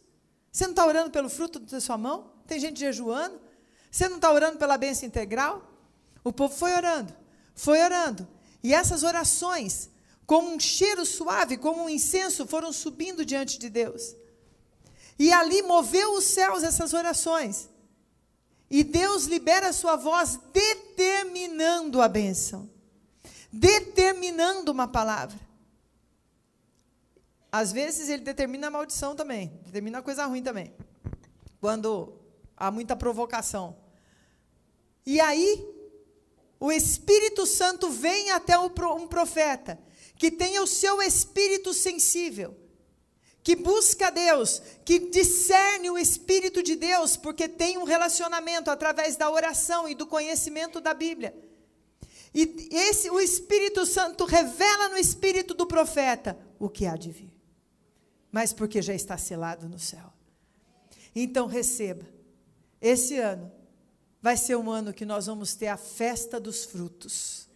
[0.50, 2.30] Você não está orando pelo fruto da sua mão?
[2.46, 3.40] Tem gente jejuando.
[3.90, 5.62] Você não está orando pela bênção integral?
[6.24, 7.14] O povo foi orando,
[7.54, 8.28] foi orando.
[8.62, 9.88] E essas orações,
[10.26, 14.14] como um cheiro suave, como um incenso, foram subindo diante de Deus.
[15.18, 17.68] E ali moveu os céus essas orações.
[18.70, 22.68] E Deus libera a sua voz determinando a bênção,
[23.50, 25.47] determinando uma palavra.
[27.50, 30.72] Às vezes ele determina a maldição também, determina a coisa ruim também.
[31.60, 32.18] Quando
[32.56, 33.76] há muita provocação.
[35.06, 35.64] E aí,
[36.60, 38.68] o Espírito Santo vem até um
[39.08, 39.78] profeta
[40.16, 42.56] que tem o seu espírito sensível,
[43.42, 49.30] que busca Deus, que discerne o Espírito de Deus, porque tem um relacionamento através da
[49.30, 51.34] oração e do conhecimento da Bíblia.
[52.34, 57.37] E esse, o Espírito Santo revela no espírito do profeta o que há de vir.
[58.30, 60.12] Mas porque já está selado no céu.
[61.14, 62.06] Então receba.
[62.80, 63.50] Esse ano
[64.20, 67.48] vai ser um ano que nós vamos ter a festa dos frutos.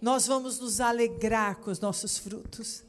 [0.00, 2.82] Nós vamos nos alegrar com os nossos frutos.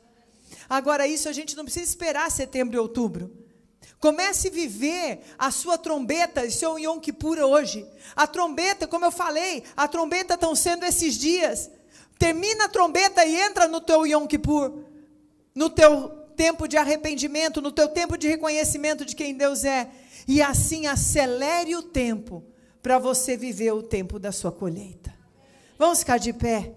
[0.69, 3.31] Agora, isso a gente não precisa esperar setembro e outubro.
[3.99, 7.85] Comece a viver a sua trombeta, seu Yom Kippur hoje.
[8.15, 11.69] A trombeta, como eu falei, a trombeta estão sendo esses dias.
[12.17, 14.85] Termina a trombeta e entra no teu Yom Kippur,
[15.53, 19.91] no teu tempo de arrependimento, no teu tempo de reconhecimento de quem Deus é.
[20.27, 22.43] E assim acelere o tempo
[22.81, 25.15] para você viver o tempo da sua colheita.
[25.77, 26.73] Vamos ficar de pé.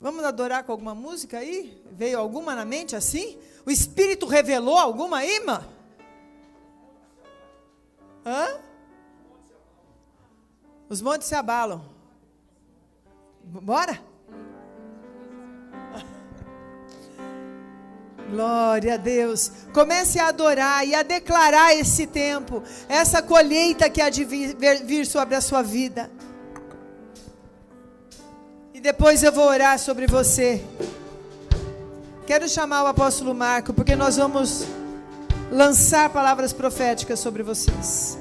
[0.00, 1.84] Vamos adorar com alguma música aí?
[1.92, 3.38] Veio alguma na mente assim?
[3.66, 5.68] O Espírito revelou alguma aí, irmã?
[8.24, 8.58] Hã?
[10.88, 11.84] Os montes se abalam.
[13.44, 14.11] Bora?
[18.32, 19.52] Glória a Deus.
[19.74, 25.34] Comece a adorar e a declarar esse tempo, essa colheita que há de vir, sobre
[25.34, 26.10] a sua vida.
[28.72, 30.64] E depois eu vou orar sobre você.
[32.26, 34.64] Quero chamar o apóstolo Marco, porque nós vamos
[35.50, 38.16] lançar palavras proféticas sobre vocês.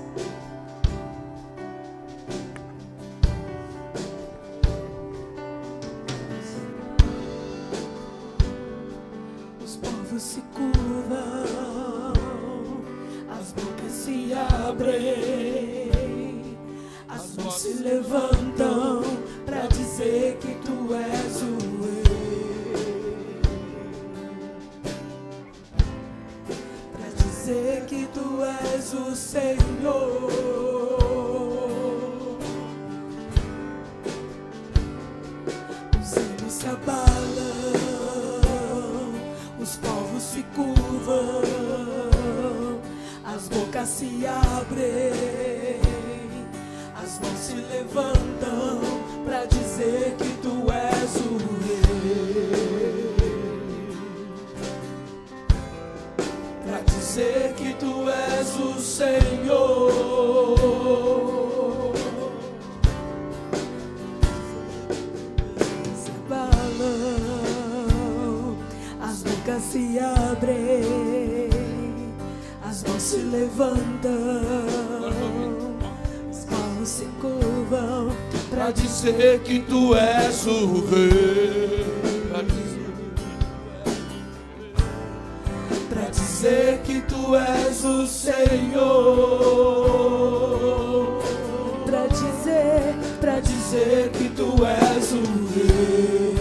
[87.79, 88.81] O Senhor.
[91.85, 95.23] Pra dizer, pra dizer que tu és o
[95.55, 96.35] Rei.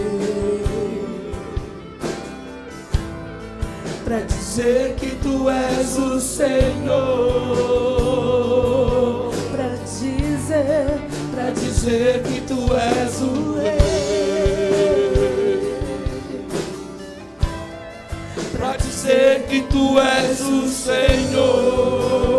[4.05, 6.51] Pra dizer que tu és o Senhor.
[9.53, 11.01] Pra dizer,
[11.33, 13.81] pra dizer que tu és o Rei.
[19.01, 22.30] dizer que tu és o Senhor.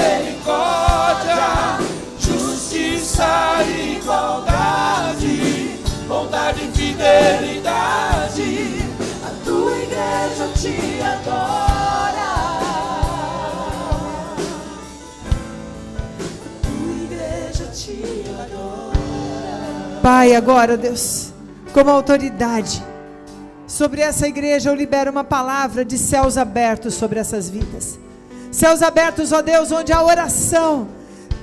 [0.00, 1.78] Misericórdia,
[2.18, 3.62] justiça
[3.96, 5.78] igualdade,
[6.08, 8.80] bondade e fidelidade.
[9.24, 11.70] A tua igreja te adora.
[20.02, 21.30] Pai, agora, Deus,
[21.74, 22.82] como autoridade,
[23.66, 27.98] sobre essa igreja eu libero uma palavra de céus abertos sobre essas vidas.
[28.50, 30.88] Céus abertos, ó Deus, onde a oração,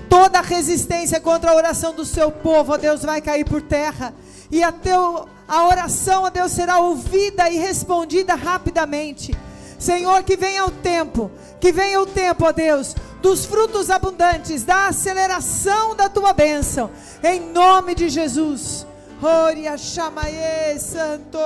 [0.10, 4.14] toda resistência contra a oração do seu povo, ó Deus, vai cair por terra.
[4.52, 9.34] E a, teu, a oração, ó Deus, será ouvida e respondida rapidamente.
[9.80, 11.32] Senhor, que venha o tempo,
[11.62, 16.90] que venha o tempo, ó Deus, dos frutos abundantes, da aceleração da tua bênção,
[17.24, 18.86] em nome de Jesus.
[19.22, 21.38] Oria chamaie, Santo.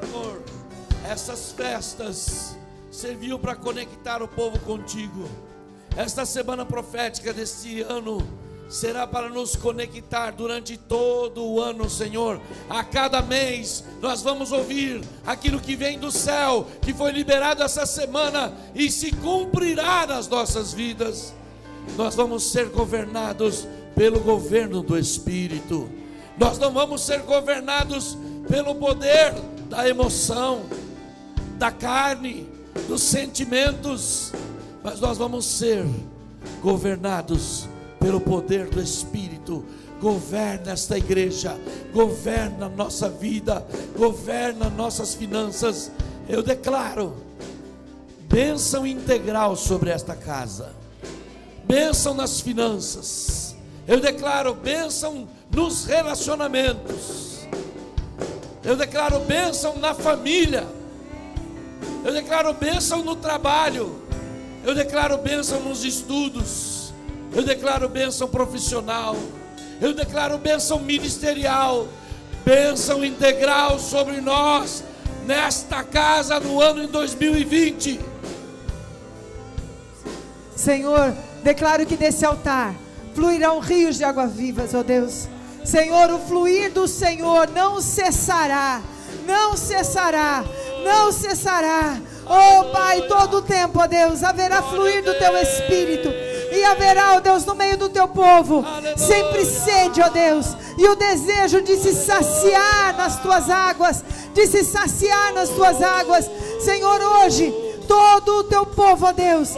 [0.00, 0.42] Senhor,
[1.10, 2.56] Essas festas
[3.04, 5.28] serviam para conectar o povo contigo.
[5.94, 8.26] Esta semana profética deste ano
[8.66, 12.40] será para nos conectar durante todo o ano, Senhor.
[12.66, 17.84] A cada mês nós vamos ouvir aquilo que vem do céu, que foi liberado essa
[17.84, 21.34] semana e se cumprirá nas nossas vidas.
[21.98, 25.90] Nós vamos ser governados pelo governo do Espírito.
[26.38, 28.16] Nós não vamos ser governados
[28.48, 29.34] pelo poder
[29.68, 30.62] da emoção,
[31.58, 32.53] da carne,
[32.88, 34.32] dos sentimentos,
[34.82, 35.84] mas nós vamos ser
[36.60, 37.68] governados
[37.98, 39.64] pelo poder do Espírito.
[40.00, 41.58] Governa esta igreja,
[41.92, 43.66] governa nossa vida,
[43.96, 45.90] governa nossas finanças.
[46.28, 47.14] Eu declaro
[48.28, 50.72] bênção integral sobre esta casa,
[51.64, 53.54] bênção nas finanças.
[53.86, 57.46] Eu declaro bênção nos relacionamentos.
[58.64, 60.66] Eu declaro bênção na família.
[62.04, 63.98] Eu declaro bênção no trabalho.
[64.62, 66.92] Eu declaro bênção nos estudos.
[67.34, 69.16] Eu declaro bênção profissional.
[69.80, 71.88] Eu declaro bênção ministerial.
[72.44, 74.84] Bênção integral sobre nós
[75.24, 77.98] nesta casa no ano em 2020.
[80.54, 82.74] Senhor, declaro que desse altar
[83.14, 85.26] fluirão rios de água vivas, ó Deus.
[85.64, 88.82] Senhor, o fluir do Senhor não cessará,
[89.26, 90.44] não cessará,
[90.84, 91.96] não cessará.
[92.26, 96.08] Oh Pai, todo o tempo, ó Deus, haverá fluir do teu espírito.
[96.52, 98.64] E haverá, ó Deus, no meio do teu povo,
[98.96, 100.46] sempre sede, ó Deus,
[100.78, 106.30] e o desejo de se saciar nas tuas águas, de se saciar nas tuas águas.
[106.60, 107.52] Senhor, hoje,
[107.88, 109.50] todo o teu povo, ó Deus,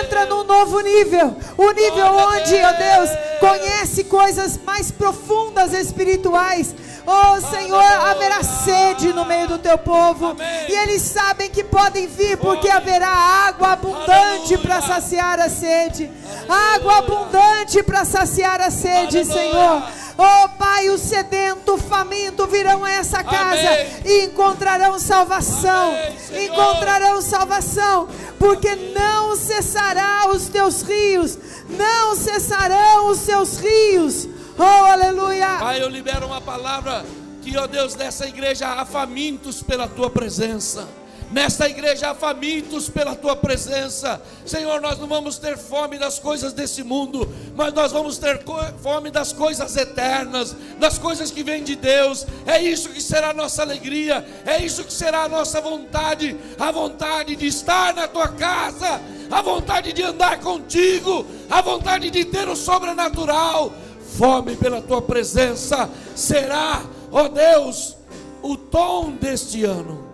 [0.00, 3.10] entra num novo nível, o nível onde, ó Deus,
[3.40, 6.74] conhece coisas mais profundas espirituais.
[7.06, 10.36] Oh Senhor, haverá sede no meio do teu povo,
[10.68, 16.10] e eles sabem que podem vir, porque haverá água abundante para saciar a sede,
[16.48, 19.82] água abundante para saciar a sede, Senhor.
[20.16, 23.86] Oh Pai, o sedento, o faminto virão a essa casa Amém.
[24.04, 25.88] e encontrarão salvação.
[25.88, 31.36] Amém, encontrarão salvação, porque não cessará os teus rios,
[31.68, 34.28] não cessarão os seus rios.
[34.56, 35.56] Oh, aleluia!
[35.58, 37.04] Pai, eu libero uma palavra
[37.42, 40.86] que, ó Deus, nessa igreja há famintos pela tua presença.
[41.32, 44.22] Nesta igreja há famintos pela tua presença.
[44.46, 48.40] Senhor, nós não vamos ter fome das coisas desse mundo, mas nós vamos ter
[48.80, 52.24] fome das coisas eternas, das coisas que vêm de Deus.
[52.46, 56.70] É isso que será a nossa alegria, é isso que será a nossa vontade, a
[56.70, 62.48] vontade de estar na tua casa, a vontade de andar contigo, a vontade de ter
[62.48, 63.72] o sobrenatural.
[64.16, 67.96] Fome pela tua presença será, ó Deus,
[68.42, 70.06] o tom deste ano.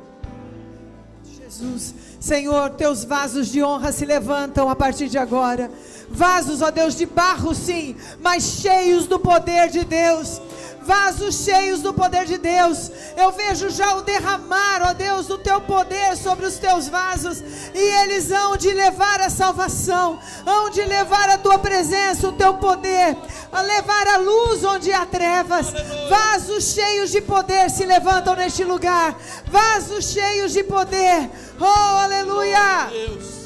[1.22, 1.94] Jesus.
[2.18, 5.70] Senhor, teus vasos de honra se levantam a partir de agora.
[6.10, 10.40] Vasos, ó Deus, de barro, sim, mas cheios do poder de Deus.
[10.82, 12.90] Vasos cheios do poder de Deus.
[13.16, 17.40] Eu vejo já o derramar, ó Deus, do teu poder sobre os teus vasos.
[17.74, 22.54] E eles hão de levar a salvação, hão de levar a tua presença, o teu
[22.54, 23.16] poder,
[23.52, 25.72] a levar a luz onde há trevas.
[26.08, 29.16] Vasos cheios de poder se levantam neste lugar.
[29.46, 31.30] Vasos cheios de poder.
[31.60, 31.64] Oh,
[31.98, 32.88] aleluia!
[32.90, 33.39] Deus.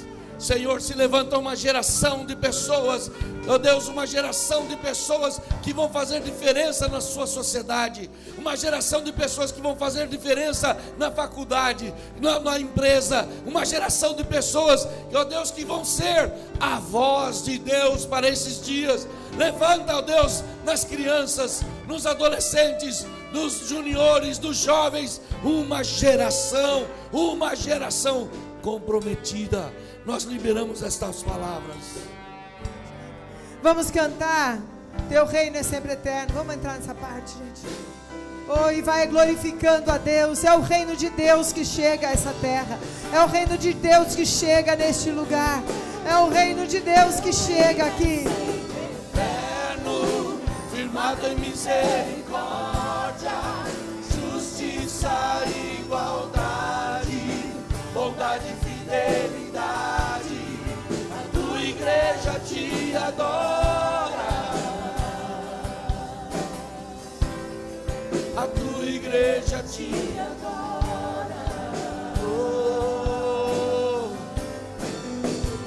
[0.45, 3.11] Senhor, se levanta uma geração de pessoas,
[3.49, 9.03] ó Deus, uma geração de pessoas que vão fazer diferença na sua sociedade, uma geração
[9.03, 14.86] de pessoas que vão fazer diferença na faculdade, na, na empresa, uma geração de pessoas,
[15.14, 16.30] ó Deus, que vão ser
[16.61, 19.09] a voz de Deus para esses dias.
[19.38, 28.28] Levanta, ó Deus, nas crianças, nos adolescentes, nos juniores, nos jovens, uma geração, uma geração
[28.62, 29.72] comprometida.
[30.07, 31.76] Nós liberamos estas palavras.
[33.62, 34.59] Vamos cantar.
[35.09, 36.34] Teu reino é sempre eterno.
[36.34, 37.62] Vamos entrar nessa parte, gente.
[38.46, 40.44] Oh, e vai glorificando a Deus.
[40.44, 42.78] É o reino de Deus que chega a essa terra.
[43.11, 45.62] É o reino de Deus que chega neste lugar.
[46.07, 48.26] É o reino de Deus que chega aqui.
[49.14, 50.38] Eterno,
[50.70, 53.30] firmado em misericórdia,
[54.12, 55.42] justiça
[55.80, 57.55] igualdade,
[57.94, 59.43] bondade e fidelidade.
[62.95, 64.53] Te adora.
[68.36, 71.42] A tua igreja te adora.
[72.22, 74.12] Oh,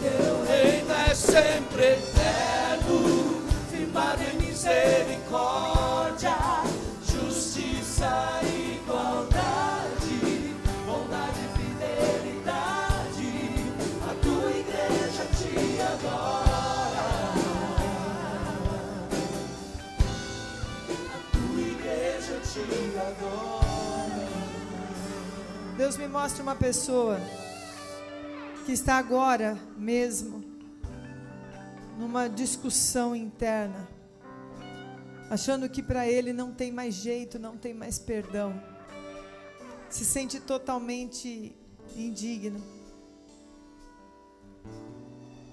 [0.02, 5.77] teu reino é sempre eterno, firmado em misericórdia,
[25.78, 27.20] Deus me mostra uma pessoa
[28.66, 30.44] que está agora mesmo
[32.00, 33.88] numa discussão interna,
[35.30, 38.60] achando que para ele não tem mais jeito, não tem mais perdão,
[39.88, 41.56] se sente totalmente
[41.96, 42.60] indigno.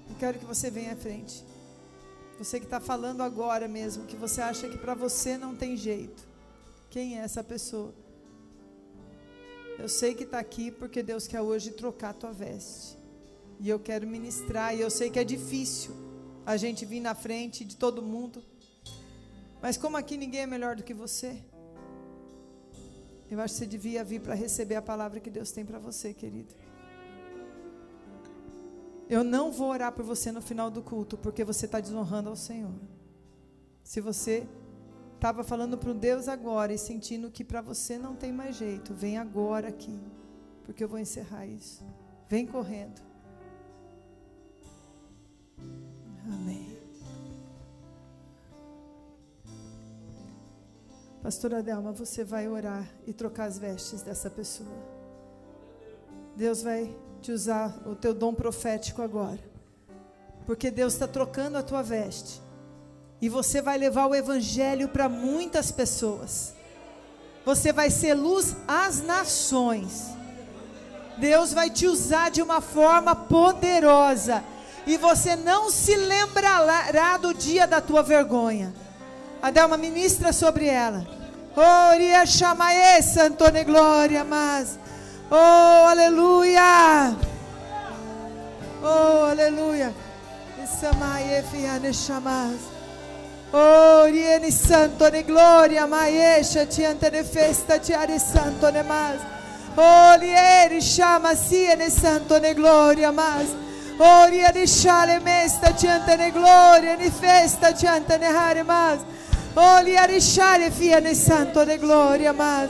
[0.09, 1.45] Eu quero que você venha à frente.
[2.39, 6.27] Você que está falando agora mesmo, que você acha que para você não tem jeito.
[6.89, 7.93] Quem é essa pessoa?
[9.77, 12.97] Eu sei que está aqui porque Deus quer hoje trocar a tua veste.
[13.59, 15.93] E eu quero ministrar, e eu sei que é difícil
[16.45, 18.43] a gente vir na frente de todo mundo.
[19.61, 21.41] Mas como aqui ninguém é melhor do que você,
[23.29, 26.13] eu acho que você devia vir para receber a palavra que Deus tem para você,
[26.13, 26.53] querido.
[29.09, 32.35] Eu não vou orar por você no final do culto, porque você está desonrando ao
[32.35, 32.73] Senhor.
[33.83, 34.47] Se você
[35.25, 39.17] estava falando para Deus agora e sentindo que para você não tem mais jeito, vem
[39.17, 39.99] agora aqui,
[40.63, 41.83] porque eu vou encerrar isso.
[42.29, 43.01] Vem correndo.
[46.31, 46.77] Amém.
[51.23, 54.77] Pastora Adelma, você vai orar e trocar as vestes dessa pessoa.
[56.35, 59.41] Deus vai te usar o teu dom profético agora.
[60.45, 62.44] Porque Deus está trocando a tua veste.
[63.25, 66.53] E você vai levar o evangelho para muitas pessoas.
[67.43, 70.11] Você vai ser luz às nações.
[71.17, 74.43] Deus vai te usar de uma forma poderosa.
[74.85, 78.71] E você não se lembrará do dia da tua vergonha.
[79.41, 81.07] Adelma, ministra sobre ela.
[81.91, 84.77] Oria chamae, Santone Glória, mas.
[85.31, 87.17] Oh, aleluia.
[88.83, 89.91] Oh, aleluia.
[90.79, 92.75] Samaye fiane chamas.
[93.57, 99.21] Oh, rieni santo ne gloria, maesha ti ante ne festa ti are santo ne mas.
[99.77, 100.17] Oh,
[100.81, 103.47] chama si ne santo ne gloria mas.
[103.97, 108.99] Oh, rieni chale mesta ti ante ne gloria, ne festa ti ante ne hare mas.
[109.53, 112.69] Oh, lieri chale fia ne santo ne gloria mas.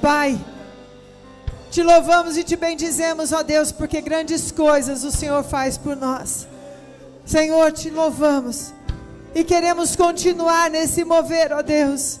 [0.00, 0.42] Pai,
[1.70, 6.46] te louvamos e te bendizemos, ó Deus, porque grandes coisas o Senhor faz por nós.
[7.32, 8.74] Senhor, te louvamos
[9.34, 12.20] e queremos continuar nesse mover, ó Deus.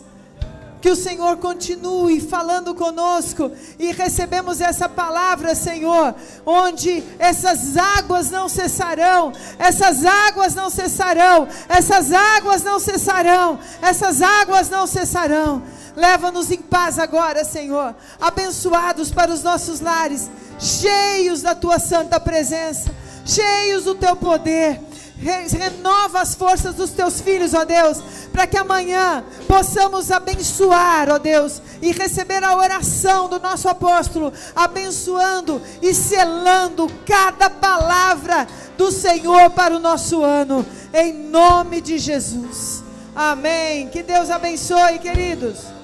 [0.80, 6.14] Que o Senhor continue falando conosco e recebemos essa palavra, Senhor,
[6.46, 14.70] onde essas águas não cessarão, essas águas não cessarão, essas águas não cessarão, essas águas
[14.70, 15.62] não cessarão.
[15.94, 22.90] Leva-nos em paz agora, Senhor, abençoados para os nossos lares, cheios da tua santa presença,
[23.26, 24.80] cheios do teu poder.
[25.22, 27.98] Renova as forças dos teus filhos, ó Deus,
[28.32, 35.62] para que amanhã possamos abençoar, ó Deus, e receber a oração do nosso apóstolo, abençoando
[35.80, 42.82] e selando cada palavra do Senhor para o nosso ano, em nome de Jesus.
[43.14, 43.88] Amém.
[43.88, 45.81] Que Deus abençoe, queridos.